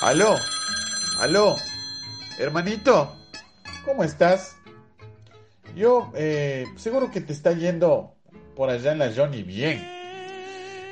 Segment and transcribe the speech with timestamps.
[0.00, 0.36] Aló,
[1.18, 1.56] aló,
[2.38, 3.16] hermanito,
[3.84, 4.56] ¿cómo estás?
[5.74, 8.14] Yo, eh, seguro que te está yendo
[8.54, 9.80] por allá en la Johnny bien.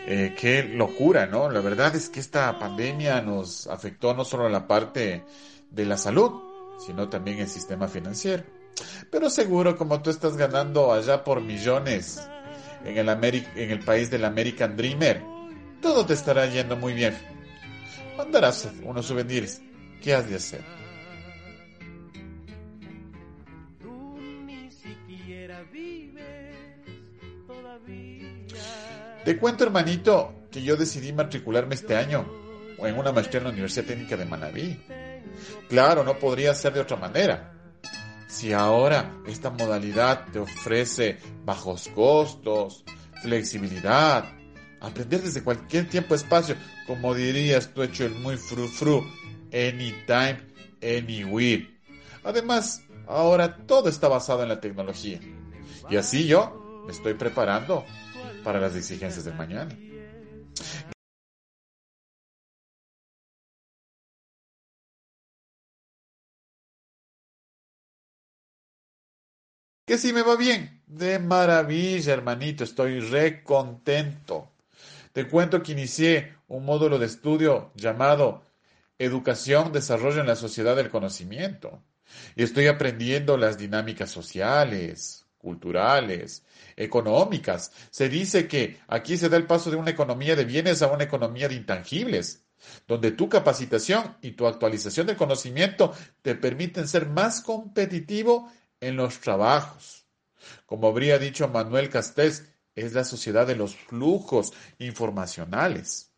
[0.09, 1.49] Eh, qué locura, ¿no?
[1.49, 5.25] La verdad es que esta pandemia nos afectó no solo la parte
[5.71, 6.43] de la salud,
[6.85, 8.43] sino también el sistema financiero.
[9.13, 12.29] Pero seguro como tú estás ganando allá por millones
[12.85, 15.23] en el, en el país del American Dreamer,
[15.81, 17.36] todo te estará yendo muy bien.
[18.17, 19.61] Mandarás unos souvenirs.
[20.03, 20.65] ¿Qué has de hacer?
[29.25, 32.25] Te cuento, hermanito, que yo decidí matricularme este año
[32.79, 34.81] en una maestría en la Universidad Técnica de Manabí.
[35.69, 37.53] Claro, no podría ser de otra manera.
[38.29, 42.85] Si ahora esta modalidad te ofrece bajos costos,
[43.23, 44.25] flexibilidad,
[44.87, 46.57] aprender desde cualquier tiempo espacio,
[46.87, 49.05] como dirías tú hecho el muy fru fru,
[49.53, 50.39] anytime,
[50.83, 51.69] anywhere.
[52.25, 55.21] Además, ahora todo está basado en la tecnología.
[55.89, 57.85] Y así yo me estoy preparando
[58.43, 59.77] para las exigencias del mañana.
[69.87, 70.83] Que si me va bien.
[70.87, 72.65] De maravilla, hermanito.
[72.65, 74.51] Estoy re contento.
[75.17, 78.43] Te cuento que inicié un módulo de estudio llamado
[78.99, 81.83] Educación, Desarrollo en la Sociedad del Conocimiento.
[82.35, 86.45] Y estoy aprendiendo las dinámicas sociales, culturales,
[86.77, 87.73] económicas.
[87.89, 91.05] Se dice que aquí se da el paso de una economía de bienes a una
[91.05, 92.45] economía de intangibles,
[92.87, 99.19] donde tu capacitación y tu actualización de conocimiento te permiten ser más competitivo en los
[99.21, 100.05] trabajos.
[100.67, 102.45] Como habría dicho Manuel Castés,
[102.77, 106.16] es la sociedad de los flujos informacionales.